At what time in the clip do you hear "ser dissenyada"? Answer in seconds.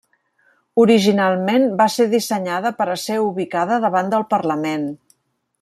1.97-2.73